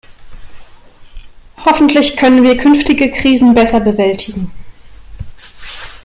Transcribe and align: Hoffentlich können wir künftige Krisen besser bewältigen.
Hoffentlich 1.63 2.17
können 2.17 2.41
wir 2.41 2.57
künftige 2.57 3.11
Krisen 3.11 3.53
besser 3.53 3.81
bewältigen. 3.81 4.49